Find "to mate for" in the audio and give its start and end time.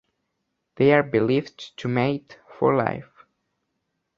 1.77-2.75